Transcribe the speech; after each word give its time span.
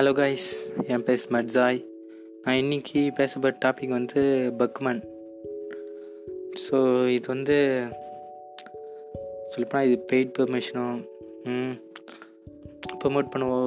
Hello 0.00 0.12
guys 0.18 0.46
என் 0.86 1.02
பேர் 1.06 1.18
ஸ்மட்ஜாய் 1.22 1.78
நான் 2.42 2.54
இன்றைக்கி 2.54 3.00
பேசப்பட்ட 3.14 3.56
டாபிக் 3.64 3.88
வந்து 3.88 4.20
பக்மன். 4.58 5.00
ஸோ 6.62 6.76
இது 7.08 7.26
வந்து 7.26 7.56
சொல்லப்போனால் 9.48 9.86
இது 9.88 9.96
பெய்ட் 10.12 10.30
பெர்மிஷனும் 10.38 11.00
ப்ரொமோட் 13.02 13.30
பண்ணுவோ? 13.34 13.60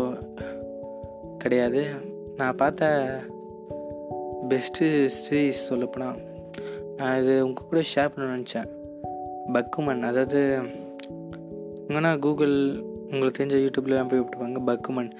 கிடையாது. 1.38 1.84
நான் 2.38 2.56
பார்த்த 2.56 3.21
பெஸ்ட்டு 4.50 4.89
சீரீஸ் 5.20 5.68
சொல்லப்போனால் 5.70 6.18
நான் 6.97 7.21
இது 7.21 7.36
உங்கள் 7.46 7.70
கூட 7.70 7.84
ஷேர் 7.93 8.11
பண்ண 8.15 8.32
நினச்சேன். 8.38 8.71
பக்குமன் 9.54 10.04
அதாவது 10.11 10.42
இங்கன்னா 11.88 12.14
கூகுள் 12.20 12.57
உங்களுக்கு 13.11 13.39
தெரிஞ்ச 13.42 13.61
யூடியூப்லாம் 13.65 14.11
போய் 14.14 14.24
விட்டுருப்பாங்க. 14.24 14.64
பக்குமன் 14.71 15.14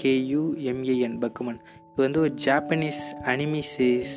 பிஏகேயூஎம்ஏஎன் 0.00 1.16
பக்குமன். 1.22 1.58
இது 1.88 2.00
வந்து 2.04 2.20
ஒரு 2.20 2.32
ஜாப்பனீஸ் 2.44 3.02
அனிமி 3.30 3.60
சீரீஸ் 3.70 4.14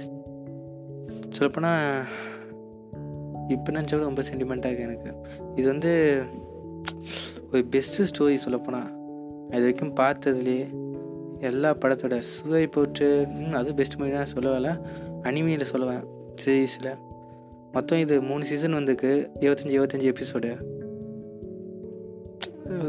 சொல்லப்போனால் 1.35 2.03
இப்போ 3.47 3.69
நினச்சா 3.71 3.95
கூட 3.95 4.05
ரொம்ப 4.09 4.23
சென்டிமெண்ட்டாக 4.29 4.71
இருக்குது 4.71 4.88
எனக்கு. 4.89 5.11
இது 5.55 5.65
வந்து 5.71 5.91
ஒரு 7.51 7.61
பெஸ்ட்டு 7.73 8.05
ஸ்டோரி 8.09 8.35
சொல்லப்போனால் 8.43 8.89
இது 9.47 9.63
வரைக்கும் 9.63 9.95
பார்த்ததுலேயே 9.95 10.65
எல்லா 11.49 11.69
படத்தோட 11.81 12.17
சுவை 12.33 12.67
போட்டு 12.67 13.07
அது 13.59 13.73
பெஸ்ட் 13.79 13.97
மூவி 13.99 14.11
தான் 14.11 14.31
சொல்லவில்ல 14.35 14.71
அனிமியில் 15.29 15.71
சொல்லுவேன் 15.73 16.03
சீரீஸில் 16.43 16.91
மொத்தம் 17.71 17.99
இது 17.99 18.15
மூணு 18.29 18.43
சீசன் 18.52 18.77
வந்துருக்கு. 18.77 19.11
இருபத்தஞ்சி 19.43 19.75
இருபத்தஞ்சி 19.77 20.07
எபிசோடு 20.13 20.52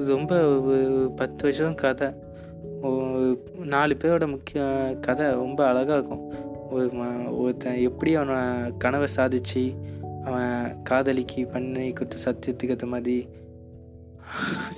ரொம்ப 0.07 0.35
பத்து 1.17 1.43
வருஷம் 1.43 1.75
கதை. 1.75 2.09
நாலு 3.65 3.97
பேரோட 4.01 4.29
முக்கிய 4.29 4.65
கதை 5.01 5.27
ரொம்ப 5.31 5.67
அழகாக 5.67 5.95
இருக்கும். 5.95 6.53
ஒரு 6.71 6.91
ஒருத்தன் 7.39 7.79
எப்படி 7.79 8.15
அவனை 8.15 8.73
கனவை 8.79 9.09
சாதிச்சு 9.17 9.77
அவன் 10.25 10.83
காதலிக்கு 10.83 11.47
பண்ணி 11.47 11.93
கொடுத்த 11.93 12.17
சத்தியத்துக்கு 12.25 12.69
ஏற்ற 12.69 12.87
மாதிரி 12.87 13.29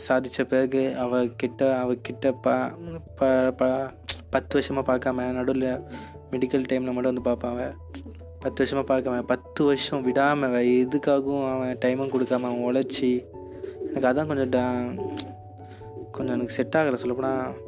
சாதித்த 0.08 0.44
பிறகு 0.48 0.94
அவகிட்ட 0.98 1.62
அவகிட்ட 1.62 2.34
ப 2.42 3.50
ப 3.50 3.90
பத்து 4.30 4.52
வருஷமாக 4.52 4.94
பார்க்காம 4.94 5.32
நடுவில் 5.32 5.80
மெடிக்கல் 6.30 6.64
டைமில் 6.64 6.92
மட்டும் 6.92 7.02
வந்து 7.02 7.22
பார்ப்பான் 7.22 7.52
அவன். 7.52 7.76
பத்து 8.40 8.64
வருஷமாக 8.64 8.88
பார்க்காம 8.88 9.22
பத்து 9.22 9.64
வருஷம் 9.64 10.02
விடாமல் 10.02 10.50
எதுக்காகவும் 10.52 11.54
அவன் 11.54 11.78
டைமும் 11.84 12.12
கொடுக்காம 12.12 12.32
அவன் 12.32 12.64
உழைச்சி 12.64 13.26
எனக்கு 13.94 14.08
அதான் 14.08 14.26
கொஞ்சம் 14.26 14.96
கொஞ்சம் 16.10 16.34
எனக்கு 16.34 16.52
செட் 16.52 16.74
ஆகலை 16.76 16.94
சொல்லப்போனால் 16.94 17.65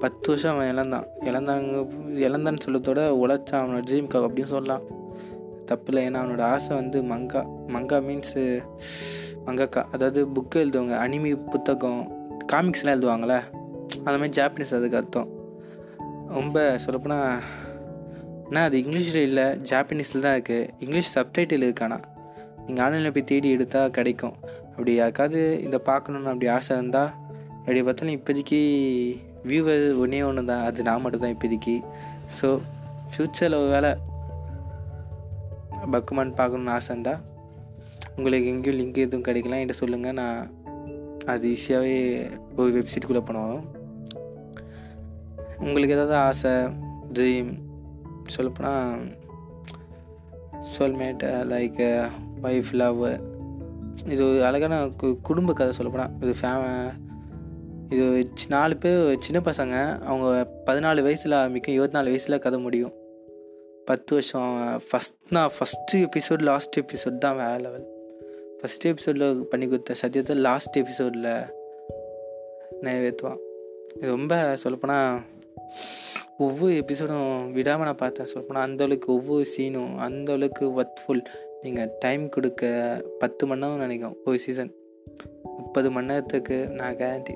பத்து 0.00 0.24
வருஷம் 0.26 0.54
அவன் 0.54 0.72
இழந்தான். 0.72 1.06
இழந்தாங்க 1.20 1.88
இழந்தான்னு 2.24 2.64
சொல்லத்தோட 2.64 3.00
உழைச்சான் 3.22 3.62
அவனோட 3.62 3.82
ட்ரீம்காக 3.90 4.26
அப்படின்னு 4.28 4.52
சொல்லலாம். 4.54 4.82
தப்பு 5.66 5.92
இல்லை 5.92 6.02
ஏன்னா 6.10 6.24
அவனோட 6.24 6.40
ஆசை 6.40 6.76
வந்து 6.76 7.02
மங்கா. 7.02 7.42
மங்கா 7.68 7.98
மீன்ஸு 8.08 8.62
மங்காக்கா. 9.46 9.84
அதாவது 9.92 10.26
புக்கு 10.26 10.54
எழுதுவாங்க. 10.54 10.94
அனிமி 11.04 11.50
புத்தகம் 11.50 12.02
காமிக்ஸ்லாம் 12.52 12.94
எழுதுவாங்களே 12.96 13.40
அந்த 14.04 14.18
மாதிரி 14.18 14.42
ஜாப்பனீஸ் 14.42 14.74
அதுக்கு 14.74 14.96
அர்த்தம். 14.96 15.28
ரொம்ப 16.28 16.78
சொல்லப்போனால் 16.78 17.42
அண்ணா 18.44 18.64
அது? 18.64 18.78
இங்கிலீஷில் 18.78 19.24
இல்லை. 19.28 19.44
ஜாப்பனீஸில் 19.44 20.20
தான் 20.20 20.40
இருக்குது 20.40 20.68
இங்கிலீஷ் 20.78 21.18
சப்டைட்டில் 21.18 21.64
இருக்கானா? 21.68 21.98
நீங்கள் 22.66 22.84
ஆன்லைனில் 22.84 23.12
போய் 23.12 23.24
தேடி 23.24 23.50
எடுத்தால் 23.50 23.90
கிடைக்கும். 23.90 24.34
அப்படி 24.70 24.94
யாருக்காவது 24.94 25.62
இதை 25.62 25.80
பார்க்கணுன்னு 25.86 26.32
அப்படி 26.32 26.46
ஆசை 26.46 26.76
இருந்தால் 26.76 27.10
அப்படி 27.58 27.82
பார்த்தாலும் 27.82 28.16
இப்போதைக்கு 28.18 28.60
வியூவர் 29.48 29.98
ஒன்றே 29.98 30.22
ஒன்று 30.22 30.44
தான் 30.44 30.64
அது 30.64 30.82
நான் 30.82 31.00
மட்டும் 31.00 31.20
தான் 31.20 31.34
இப்போதைக்கு. 31.34 31.74
ஸோ 32.36 32.48
ஃப்யூச்சரில் 33.10 33.58
ஒரு 33.60 33.68
வேலை 33.68 33.90
பக்குமான் 35.92 36.36
பார்க்கணுன்னு 36.36 36.70
ஆசை 36.70 36.90
இருந்தால் 36.94 37.22
உங்களுக்கு 38.16 38.48
எங்கேயும் 38.48 38.78
லிங்க் 38.80 38.96
எதுவும் 38.96 39.26
கிடைக்கலாம் 39.28 39.58
என்கிட்ட 39.58 39.80
சொல்லுங்கள் 39.80 40.12
நான் 40.12 40.40
அது 41.26 41.48
ஈஸியாகவே 41.48 41.94
ஒரு 42.56 42.70
வெப்சைட்டுக்குள்ளே 42.76 43.22
பண்ணுவோம் 43.28 43.62
உங்களுக்கு 45.58 45.94
ஏதாவது 45.94 46.16
ஆசை 46.16 46.54
ட்ரீம் 47.12 47.50
சொல்லப்போனால் 48.26 49.00
சோல்மேட் 50.72 51.24
லைக் 51.48 51.80
ஒய்ஃப் 52.42 52.72
லவ் 52.72 53.02
இது 54.06 54.20
ஒரு 54.28 54.40
அழகான 54.44 54.74
குடும்ப 55.22 55.52
கதை 55.52 55.72
சொல்லப்போனால் 55.72 56.14
இது 56.20 56.34
ஃபே 56.40 56.50
இது 57.90 58.28
நாலு 58.48 58.76
பேர் 58.76 59.18
சின்ன 59.18 59.38
பசங்க. 59.50 59.74
அவங்க 60.04 60.48
பதினாலு 60.66 61.02
வயசில் 61.02 61.32
ஆரம்பிக்கும் 61.32 61.74
இருபத்தி 61.74 61.96
நாலு 61.96 62.08
வயசில் 62.08 62.38
கதை 62.38 62.58
முடியும். 62.60 62.94
பத்து 63.84 64.14
வருஷம் 64.14 64.80
ஃபஸ்ட் 64.88 65.16
நான் 65.28 65.50
ஃபஸ்ட்டு 65.56 66.00
எபிசோட் 66.06 66.42
லாஸ்ட் 66.42 66.80
எபிசோட் 66.80 67.18
தான் 67.18 67.36
வேறு 67.36 67.60
லெவல் 67.62 67.86
ஃபஸ்ட் 68.58 68.86
எபிசோடில் 68.92 69.42
பண்ணி 69.42 69.68
கொடுத்த 69.68 69.94
சத்தியத்தை 69.94 70.36
லாஸ்ட் 70.36 70.76
எபிசோடில் 70.76 71.30
நிறைவேற்றுவான். 72.82 73.40
இது 73.96 74.06
ரொம்ப 74.06 74.56
சொல்லப்போனால் 74.56 75.20
ஒவ்வொரு 76.38 76.72
எபிசோடும் 76.74 77.52
விடாமல் 77.52 77.84
நான் 77.84 78.02
பார்த்தேன். 78.04 78.26
சொல்லப்போனால் 78.26 78.66
அந்தளவுக்கு 78.68 79.06
ஒவ்வொரு 79.06 79.46
சீனும் 79.56 79.94
அந்தளவுக்கு 80.08 80.64
ஒர்த்ஃபுல் 80.78 81.24
நீங்கள் 81.62 81.92
டைம் 81.98 82.28
கொடுக்க 82.28 82.64
பத்து 83.18 83.46
மணி 83.46 83.60
நேரம் 83.60 83.78
நினைக்கும் 83.78 84.16
ஒரு 84.24 84.38
சீசன் 84.38 84.74
முப்பது 85.58 85.90
மணி 85.90 86.06
நேரத்துக்கு 86.06 86.68
நான் 86.68 86.94
கேரண்டி 86.94 87.34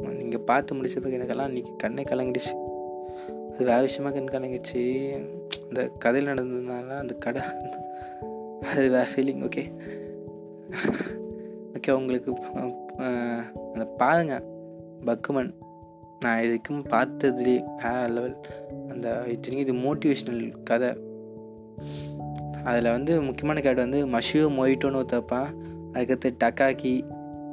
நீங்கள் 0.00 0.46
பார்த்து 0.50 0.76
முடிச்ச 0.76 1.00
பிறகு 1.00 1.18
எனக்கெல்லாம் 1.18 1.50
இன்றைக்கி 1.52 1.72
கண்ணே 1.76 2.02
கலங்கிடுச்சு. 2.02 2.54
அது 3.52 3.64
வேறு 3.64 3.86
விஷயமா 3.88 4.10
கண் 4.14 4.32
கலங்கிடுச்சு. 4.34 4.82
அந்த 5.68 5.82
கதையில் 5.98 6.30
நடந்ததுனால 6.30 6.96
அந்த 7.02 7.14
கடை 7.14 7.42
அது 8.72 8.84
வேறு 8.90 9.10
ஃபீலிங் 9.12 9.42
ஓகே 9.48 9.64
ஓகே 11.76 11.90
உங்களுக்கு 11.90 12.30
அந்த 13.72 13.86
பாருங்க. 14.02 14.34
பக்குமன் 15.08 15.52
நான் 16.20 16.42
இதுக்கும் 16.42 16.84
பார்த்ததுலேயே 16.92 17.60
வேறு 17.82 18.12
லெவல் 18.16 18.36
அந்த 18.92 19.08
இத்தனைக்கும் 19.32 19.66
இது 19.66 19.74
மோட்டிவேஷ்னல் 19.86 20.44
கதை. 20.64 20.90
அதில் 22.64 22.94
வந்து 22.96 23.12
முக்கியமான 23.22 23.60
கேட் 23.60 23.84
வந்து 23.84 24.00
மஷியோ 24.06 24.46
மொயிட்டோன்னு 24.58 25.00
ஒருத்தப்பான் 25.02 25.50
அதுக்கடுத்து 25.92 26.30
டக்காக்கி 26.44 26.94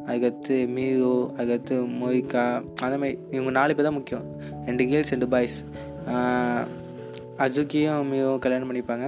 அதுக்கடுத்து 0.07 0.69
மீரோ 0.75 1.31
அதுக்கடுத்து 1.37 1.75
மொய்கா 2.01 2.43
அந்த 2.85 2.95
மாதிரி 2.97 3.17
இவங்க 3.31 3.51
நாலு 3.51 3.75
பேர் 3.75 3.85
தான் 3.85 3.99
முக்கியம். 3.99 4.25
ரெண்டு 4.65 4.87
கேர்ள்ஸ் 4.87 5.09
ரெண்டு 5.09 5.27
பாய்ஸ். 5.27 5.57
அசுக்கியும் 7.37 8.07
மீரோ 8.09 8.37
கல்யாணம் 8.37 8.69
பண்ணிப்பாங்க. 8.71 9.07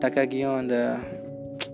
டக்காக்கியும் 0.00 0.56
அந்த 0.56 0.76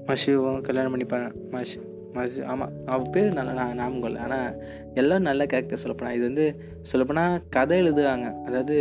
மஷூவும் 0.07 0.61
கல்யாணம் 0.61 0.95
பண்ணிப்பாங்க. 0.95 1.29
மஷ் 1.51 1.75
மஷ் 2.17 2.45
ஆமாம் 2.45 2.73
அவள் 2.87 3.11
பேர் 3.11 3.35
நல்லா 3.35 3.53
நான் 3.53 3.77
ஞாபகம் 3.77 4.03
இல்லை 4.03 4.21
ஆனால் 4.23 4.49
எல்லாம் 4.95 5.23
நல்ல 5.23 5.47
கேரக்டர் 5.47 5.81
சொல்லப்போனால் 5.83 6.15
இது 6.15 6.25
வந்து 6.25 6.47
சொல்லப்போனால் 6.83 7.43
கதை 7.51 7.79
எழுதுவாங்க 7.83 8.27
அதாவது 8.47 8.77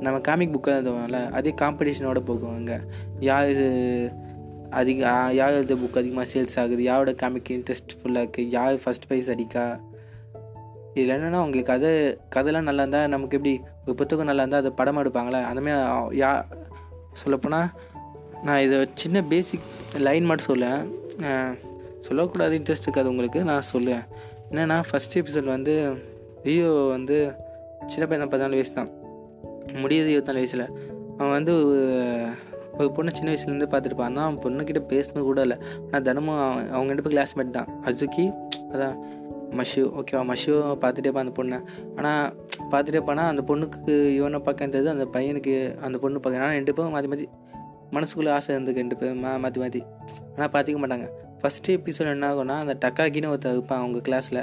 நம்ம 0.00 0.20
காமிக் 0.20 0.54
புக்காக 0.54 0.76
எழுதுவோம்ல 0.78 1.30
அதே 1.30 1.54
காம்படிஷனோட 1.60 2.20
போகும் 2.20 2.54
அங்கே. 2.54 2.78
யார் 3.20 3.48
இது 3.48 3.66
அதிக 4.80 5.00
யார் 5.38 5.56
எழுத 5.58 5.74
புக் 5.74 5.98
அதிகமாக 6.00 6.26
சேல்ஸ் 6.32 6.58
ஆகுது 6.62 6.82
யாரோட 6.90 7.12
காமிக் 7.22 7.50
இன்ட்ரெஸ்ட் 7.56 7.94
ஃபுல்லாக 7.98 8.24
இருக்குது 8.24 8.52
யார் 8.56 8.74
ஃபஸ்ட் 8.84 9.06
ப்ரைஸ் 9.08 9.30
அடிக்கா? 9.34 9.64
இதில் 10.94 11.14
என்னென்னா 11.16 11.40
அவங்க 11.42 11.62
கதை 11.70 11.90
கதைலாம் 12.36 12.68
நல்லா 12.68 12.82
இருந்தால் 12.84 13.12
நமக்கு 13.14 13.36
எப்படி 13.38 13.52
ஒரு 13.86 13.94
புத்தகம் 14.00 14.28
நல்லா 14.30 14.42
இருந்தால் 14.42 14.62
அதை 14.62 14.72
படம் 14.80 15.00
எடுப்பாங்களே? 15.02 15.40
அந்தமாதிரி 15.50 16.20
யா 16.22 16.30
சொல்லப்போனால் 17.22 17.68
நான் 18.46 18.62
இதை 18.66 18.78
சின்ன 19.02 19.22
பேசிக் 19.32 19.68
லைன் 20.06 20.28
மட்டும் 20.30 20.50
சொல்லேன் 20.50 20.80
சொல்லக்கூடாது 22.06 22.54
இன்ட்ரெஸ்ட் 22.58 22.86
இருக்காது 22.86 23.10
உங்களுக்கு 23.10 23.40
நான் 23.50 23.68
சொல்லுவேன். 23.72 24.04
என்னென்னா 24.50 24.78
ஃபஸ்ட் 24.90 25.18
எபிசோட் 25.20 25.52
வந்து 25.56 25.74
ரியோ 26.42 26.70
வந்து 26.94 27.18
சின்ன 27.86 28.06
பையன் 28.06 28.32
பதினாலு 28.32 28.56
வயசு 28.58 28.72
தான். 28.72 28.90
முடியுது 29.82 30.10
இருபத்தாலு 30.14 30.40
வயசில். 30.40 30.66
அவன் 31.18 31.36
வந்து 31.38 31.54
ஒரு 32.78 32.88
பொண்ணு 32.96 33.10
சின்ன 33.16 33.28
வயசுலேருந்து 33.32 33.68
பார்த்துருப்பான் 33.72 34.16
தான் 34.18 34.26
அவன் 34.26 34.40
பொண்ணுக்கிட்ட 34.44 34.80
பேசணும் 34.92 35.28
கூட 35.30 35.40
இல்லை. 35.46 35.58
ஆனால் 35.86 36.04
தினமும் 36.08 36.40
அவன் 36.44 36.70
அவங்க 36.74 36.88
ரெண்டு 36.92 37.04
பேர் 37.06 37.14
கிளாஸ்மேட் 37.16 37.56
தான். 37.58 37.68
அசுக்கி 37.88 38.24
அதான் 38.74 38.96
மஷு. 39.58 39.82
ஓகேவா 40.00 40.22
மஷு 40.32 40.52
பார்த்துட்டே 40.82 41.06
இருப்பான் 41.08 41.26
அந்த 41.26 41.34
பொண்ணை. 41.40 41.58
ஆனால் 41.98 42.22
பார்த்துட்டே 42.72 43.02
போனால் 43.08 43.30
அந்த 43.32 43.42
பொண்ணுக்கு 43.50 43.94
இவனை 44.18 44.40
பார்க்கறது 44.46 44.90
அந்த 44.96 45.06
பையனுக்கு 45.16 45.54
அந்த 45.86 45.96
பொண்ணு 46.04 46.22
பார்க்க 46.24 46.44
ஆனால் 46.44 46.56
ரெண்டு 46.60 46.74
பேரும் 46.76 46.94
மாற்றி 46.96 47.10
மாற்றி 47.12 47.26
மனசுக்குள்ளே 47.96 48.30
ஆசை 48.36 48.50
இருந்துக்கு 48.54 48.82
ரெண்டு 48.82 48.96
பேரும் 49.00 49.20
மா 49.24 49.30
மாற்றி 49.44 49.60
மாற்றி 49.62 49.80
ஆனால் 50.34 50.50
பார்த்துக்க 50.54 50.80
மாட்டாங்க. 50.84 51.08
ஃபஸ்ட்டு 51.40 51.74
எபிசோட் 51.78 52.10
என்ன 52.14 52.26
ஆகும்னா 52.30 52.56
அந்த 52.64 52.74
டக்காக்கின்னு 52.84 53.30
ஒருத்தர் 53.32 53.56
இருப்பான் 53.56 53.80
அவங்க 53.82 54.00
கிளாஸில் 54.08 54.42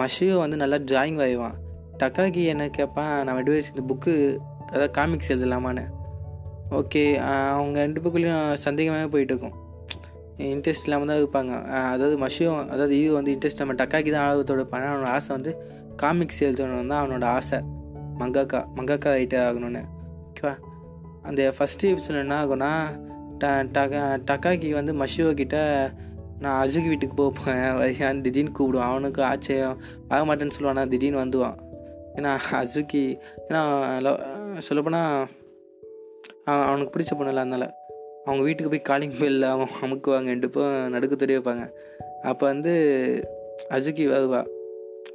மஷியோ 0.00 0.36
வந்து 0.42 0.56
நல்லா 0.62 0.78
ட்ராயிங் 0.90 1.18
வரைவான். 1.22 1.56
டக்காகி 2.00 2.42
என்ன 2.52 2.64
கேட்பான் 2.78 3.12
நான் 3.26 3.36
ரெண்டு 3.38 3.52
பேர் 3.52 3.70
இந்த 3.74 3.84
புக்கு 3.90 4.14
அதாவது 4.70 4.90
காமிக்ஸ் 4.98 5.30
எழுதலாமான்னு 5.34 5.84
ஓகே 6.70 7.18
அவங்க 7.52 7.78
ரெண்டு 7.84 8.00
பக்கம்லையும் 8.00 8.52
சந்தேகமாகவே 8.64 9.08
போயிட்டு 9.10 9.32
இருக்கும். 9.34 9.56
இன்ட்ரெஸ்ட் 10.38 10.86
இல்லாமல் 10.86 11.10
தான் 11.10 11.20
இருப்பாங்க. 11.20 11.52
அதாவது 11.92 12.26
மஷியும் 12.26 12.68
அதாவது 12.74 12.94
ஈவ் 12.94 13.12
வந்து 13.12 13.32
இன்ட்ரெஸ்ட் 13.34 13.58
நம்ம 13.58 13.74
டக்காக்கி 13.74 14.10
தான் 14.14 14.26
ஆர்வத்தோட 14.30 14.62
பண்ண 14.62 14.90
அவனோட 14.92 15.04
ஆசை 15.04 15.30
வந்து 15.36 15.52
காமிக்ஸ் 15.96 16.40
எழுதணும் 16.40 16.90
தான் 16.92 17.02
அவனோட 17.02 17.24
ஆசை. 17.24 17.58
மங்காக்கா 18.20 18.60
மங்காக்கா 18.76 19.10
ஆகிட்டே 19.16 19.38
ஆகணும்னு. 19.46 19.82
ஓகேவா 20.28 20.54
அந்த 21.22 21.54
ஃபஸ்ட்டு 21.58 21.90
எபிசோட் 21.92 22.22
என்ன 22.24 22.36
ஆகும்னா 22.42 22.72
ட 23.40 23.46
டகா 23.76 24.02
டக்காக்கி 24.28 24.68
வந்து 24.72 24.92
மஷியோ 24.94 25.34
கிட்ட 25.34 25.56
நான் 26.38 26.66
அசுகி 26.66 26.88
வீட்டுக்கு 26.88 27.14
போக 27.14 27.30
போகிறேன் 27.38 28.22
திடீர்னு 28.22 28.52
கூப்பிடுவான். 28.58 28.90
அவனுக்கு 28.92 29.22
ஆச்சரியம். 29.22 29.78
ஆக 30.08 30.20
மாட்டேன்னு 30.28 30.56
சொல்லுவான் 30.58 30.92
திடீர்னு 30.94 31.24
வந்துவான் 31.24 31.56
ஏன்னா 32.14 32.38
அசுகி 32.60 33.18
ஏன்னா 33.48 33.62
சொல்லப்போனால் 34.58 35.28
அவனுக்கு 36.52 36.92
பிடிச்ச 36.94 37.12
பொண்ணுல 37.18 37.42
அதனால. 37.44 37.66
அவங்க 38.26 38.42
வீட்டுக்கு 38.46 38.72
போய் 38.74 38.88
காலிங் 38.90 39.16
பெல்ல 39.20 39.48
அவன் 39.54 39.74
அமுக்குவாங்க 39.86 40.30
ரெண்டு 40.34 40.48
பேரும் 40.54 40.92
நடுக்கு 40.94 41.16
தெரிய 41.22 41.38
வைப்பாங்க. 41.38 41.64
அப்போ 42.30 42.44
வந்து 42.52 42.72
அஜுக்கி 43.76 44.04
வருவா. 44.14 44.40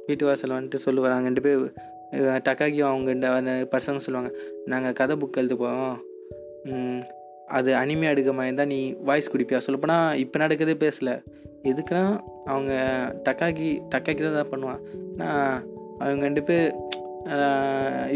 வீட்டு 0.06 0.26
வாசல் 0.26 0.54
வந்துட்டு 0.56 0.84
சொல்லுவார் 0.84 1.14
நாங்கள் 1.14 1.30
ரெண்டு 1.30 1.44
பேர் 1.46 1.64
டக்காக்கியும் 2.46 2.90
அவங்க 2.90 3.52
பசங்க 3.74 4.00
சொல்லுவாங்க 4.06 4.30
நாங்கள் 4.72 4.96
கதை 5.00 5.14
புக் 5.20 5.38
எழுத 5.40 5.54
போகிறோம் 5.62 5.98
அது 7.58 7.70
அனிமே 7.80 8.06
எடுக்க 8.12 8.30
மாதிரி 8.38 8.56
தான் 8.58 8.70
நீ 8.72 8.78
வாய்ஸ் 9.08 9.30
குடிப்பியா? 9.32 9.58
சொல்லப்போனால் 9.66 10.18
இப்போ 10.22 10.36
நடக்கிறதே 10.42 10.74
பேசலை. 10.84 11.14
எதுக்குன்னா 11.70 12.04
அவங்க 12.52 12.72
டக்காக்கி 13.26 13.68
டக்காக்கி 13.92 14.22
தான் 14.26 14.38
தான் 14.38 14.52
பண்ணுவான் 14.52 14.80
நான் 15.20 15.50
அவங்க 16.02 16.22
ரெண்டு 16.28 16.42
பேர் 16.48 16.68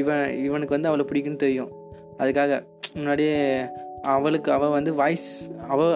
இவன் 0.00 0.24
இவனுக்கு 0.46 0.76
வந்து 0.76 0.90
அவளை 0.90 1.04
பிடிக்குன்னு 1.10 1.42
தெரியும். 1.44 1.72
அதுக்காக 2.22 2.60
முன்னாடியே 2.96 3.36
அவளுக்கு 4.14 4.50
அவள் 4.52 4.74
வந்து 4.76 4.90
வாய்ஸ் 4.94 5.28
அவள் 5.72 5.92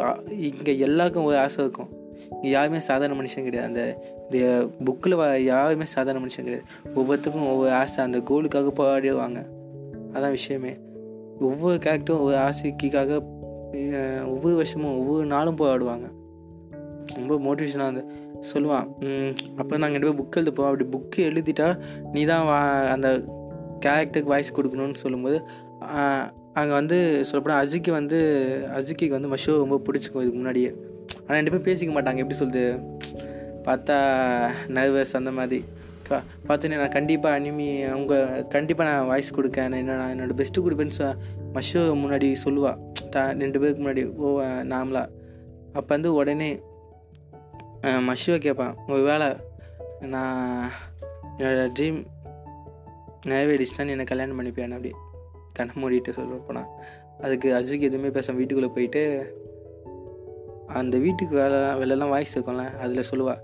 இங்கே 0.48 0.72
எல்லாருக்கும் 0.86 1.26
ஒரு 1.30 1.36
ஆசை 1.44 1.58
இருக்கும். 1.64 1.90
இங்கே 2.34 2.50
யாருமே 2.50 2.80
சாதாரண 2.88 3.16
மனுஷன் 3.20 3.46
கிடையாது. 3.48 3.68
அந்த 3.70 3.82
இந்த 4.24 4.68
புக்கில் 4.86 5.16
யாருமே 5.44 5.86
சாதாரண 5.94 6.20
மனுஷன் 6.24 6.46
கிடையாது. 6.48 6.66
ஒவ்வொருத்துக்கும் 6.98 7.50
ஒவ்வொரு 7.52 7.72
ஆசை. 7.80 7.98
அந்த 8.04 8.20
கோலுக்காக 8.30 8.72
போராடுவாங்க 8.80 9.42
அதான் 10.14 10.36
விஷயமே. 10.38 10.72
ஒவ்வொரு 11.48 11.76
கேரக்டரும் 11.84 12.22
ஒவ்வொரு 12.22 12.38
ஆசைக்காக 12.46 13.20
ஒவ்வொரு 14.32 14.54
வருஷமும் 14.60 14.96
ஒவ்வொரு 15.00 15.26
நாளும் 15.26 15.58
போராடுவாங்க 15.60 16.06
ரொம்ப 17.18 17.36
மோட்டிவேஷனாக 17.44 17.92
அந்த 17.92 18.02
சொல்லுவான். 18.50 18.86
அப்புறம் 19.60 19.80
நாங்கள் 19.82 19.96
ரெண்டு 19.96 20.08
பேர் 20.08 20.20
புக் 20.20 20.38
எழுதுப்போம் 20.40 20.68
அப்படி 20.68 20.84
புக்கு 20.94 21.20
எழுதிட்டா 21.30 21.68
நீ 22.12 22.24
தான் 22.24 22.44
வா 22.48 22.58
அந்த 22.94 23.08
கேரக்டருக்கு 23.86 24.32
வாய்ஸ் 24.32 24.56
கொடுக்கணும்னு 24.56 25.02
சொல்லும்போது 25.04 25.38
அங்கே 26.58 26.72
வந்து 26.78 26.96
சொல்லப்போனால் 27.28 27.60
அஜிக்கு 27.64 27.90
வந்து 27.98 28.18
அஜிக்கு 28.78 29.08
வந்து 29.16 29.32
மஷோ 29.32 29.52
ரொம்ப 29.64 29.76
பிடிச்சிக்கும் 29.86 30.22
இதுக்கு 30.24 30.38
முன்னாடியே. 30.38 30.70
ஆனால் 31.26 31.38
ரெண்டு 31.38 31.52
பேரும் 31.52 31.68
பேசிக்க 31.68 31.90
மாட்டாங்க 31.96 32.22
எப்படி 32.22 32.38
சொல்லுது 32.40 32.64
பார்த்தா 33.66 33.96
நர்வஸ் 34.76 35.18
அந்த 35.18 35.32
மாதிரி. 35.38 35.60
பார்த்தோன்னே 36.46 36.78
நான் 36.80 36.94
கண்டிப்பாக 36.94 37.38
அனிமி 37.38 37.66
அவங்க 37.90 38.14
கண்டிப்பாக 38.54 38.86
நான் 38.90 39.08
வாய்ஸ் 39.10 39.36
கொடுக்கேன். 39.36 39.76
என்ன 39.80 39.98
நான் 40.00 40.12
என்னோடய 40.14 40.38
பெஸ்ட்டு 40.40 40.64
கொடுப்பேன்னு 40.64 40.96
சொ 41.00 41.08
மஷோ 41.56 41.82
முன்னாடி 42.02 42.28
சொல்லுவாள் 42.44 42.80
டா 43.14 43.22
ரெண்டு 43.42 43.60
பேருக்கு 43.60 43.82
முன்னாடி 43.84 44.04
ஓ 44.24 44.30
நாமளா. 44.72 45.02
அப்போ 45.78 45.90
வந்து 45.96 46.10
உடனே 46.20 46.50
மஷுவை 48.08 48.38
கேட்பான் 48.46 48.74
ஒரு 48.94 49.04
வேலை 49.10 49.28
நான் 50.14 50.70
என்னோடய 51.38 51.68
ட்ரீம் 51.76 52.00
நிறைவேறிச்சுன்னா 53.30 53.94
என்னை 53.96 54.08
கல்யாணம் 54.12 54.40
பண்ணிப்பேன் 54.40 54.76
அப்படி. 54.78 54.92
கண்ணை 55.60 55.76
மூடிட்டு 55.80 56.10
சொல்ல 56.10 56.34
போனால் 56.34 56.68
அதுக்கு 57.20 57.52
அஜுக்கு 57.54 57.80
எதுவுமே 57.80 58.10
பேச 58.10 58.32
வீட்டுக்குள்ளே 58.32 58.72
போயிட்டு 58.74 59.02
அந்த 60.66 60.98
வீட்டுக்கு 60.98 61.36
வேலை 61.36 61.56
வெளிலலாம் 61.56 62.08
வாய்ஸ் 62.08 62.38
இருக்கும்ல 62.38 62.76
அதில் 62.76 63.08
சொல்லுவாள் 63.10 63.40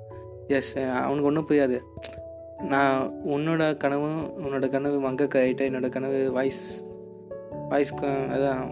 எஸ் 0.47 0.77
அவனுக்கு 0.79 1.23
ஒன்றும் 1.23 1.47
புரியாது. 1.49 1.79
நான் 2.63 3.13
உன்னோட 3.27 3.77
கனவும் 3.77 4.21
உன்னோட 4.39 4.69
கனவு 4.69 5.11
மங்கக்க 5.11 5.39
ஆகிட்ட 5.39 5.63
என்னோட 5.69 5.89
கனவு 5.89 6.33
வாய்ஸ் 6.33 6.85
வாய்ஸ் 7.69 7.95
அதான் 7.95 8.62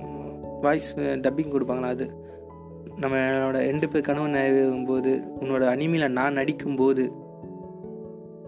வாய்ஸ் 0.61 0.99
டப்பிங் 0.99 1.53
கொடுப்பாங்களா 1.55 1.91
அது. 1.95 2.07
நம்ம 2.97 3.17
என்னோட 3.17 3.53
ரெண்டு 3.53 3.89
பேர் 3.89 4.03
கனவு 4.03 4.29
நிறைவேறும் 4.29 4.87
போது 4.87 5.23
உன்னோட 5.41 5.65
அனிமையில் 5.75 6.09
நான் 6.09 6.37
நடிக்கும்போது 6.37 7.05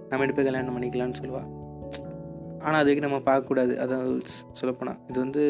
நம்ம 0.09 0.25
ரெண்டு 0.25 0.35
பேர் 0.35 0.45
கல்யாணம் 0.45 0.81
பண்ணிக்கலாம்னு 0.81 1.21
சொல்லுவாள் 1.23 1.49
ஆனால் 2.67 2.81
அது 2.81 2.89
வரைக்கும் 2.89 3.09
நம்ம 3.09 3.21
பார்க்கக்கூடாது. 3.29 3.75
அதான் 3.83 4.07
சொல்லப்போனால் 4.61 4.99
இது 5.11 5.19
வந்து 5.25 5.43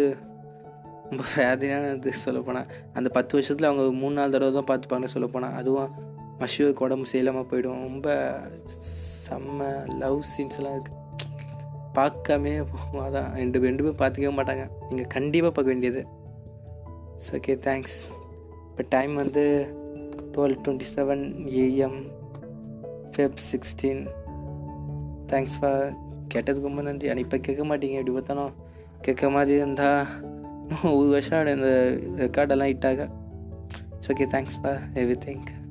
ரொம்ப 1.11 1.25
வேதனையானது 1.37 2.13
சொல்லப்போனால் 2.25 2.69
அந்த 2.99 3.09
பத்து 3.17 3.37
வருஷத்தில் 3.37 3.69
அவங்க 3.69 3.85
மூணு 4.03 4.15
நாலு 4.19 4.35
தடவை 4.35 4.53
தான் 4.59 4.69
பார்த்துப்பாங்க 4.71 5.09
சொல்லப்போனால் 5.15 5.57
அதுவும் 5.61 5.93
மஷூருக்கு 6.41 6.85
உடம்பு 6.87 7.07
செய்யலாமல் 7.13 7.49
போயிடும். 7.51 7.83
ரொம்ப 7.89 8.09
செம்ம 9.27 9.69
லவ் 10.03 10.19
சீன்ஸ்லாம் 10.33 10.77
இருக்குது 10.77 11.03
பார்க்காமே 11.99 12.53
போகும் 12.73 13.05
அதான் 13.05 13.29
ரெண்டு 13.41 13.63
ரெண்டு 13.67 13.85
பேரும் 13.85 14.01
பார்த்துக்கவே 14.01 14.33
மாட்டாங்க. 14.39 14.65
நீங்கள் 14.89 15.11
கண்டிப்பாக 15.15 15.53
பார்க்க 15.57 15.73
வேண்டியது. 15.73 16.03
இட்ஸ் 17.15 17.33
ஓகே 17.39 17.55
தேங்க்ஸ் 17.67 17.99
இப்போ 18.71 18.85
டைம் 18.95 19.15
வந்து 19.23 19.45
twelve 20.35 20.57
twenty 20.65 20.89
seven 20.97 21.23
AM 21.63 22.01
Feb 23.13 23.39
sixteen 23.51 24.03
thanks 25.31 25.57
for 25.61 25.87
கேட்டதுக்கு 26.35 26.63
ரொம்ப 26.63 26.83
நன்றி 26.83 27.09
ஆனால் 27.09 27.23
இப்போ 27.23 27.39
கேட்க 27.39 27.63
மாட்டீங்க 27.65 27.93
எப்படி 27.93 28.13
பார்த்தாலும் 28.13 28.53
கேட்க 29.01 29.31
மாதிரி 29.31 29.57
இருந்தால் 29.57 30.07
இன்னும் 30.63 30.97
ஒரு 30.97 31.09
வருஷம் 31.09 31.47
இந்த 31.47 31.71
ரெக்கார்டெல்லாம் 32.17 32.73
ஹிட்டாக 32.73 33.09
it's 33.95 34.13
okay 34.13 34.27
thanks 34.31 34.59
for 34.63 34.81
everything 35.25 35.66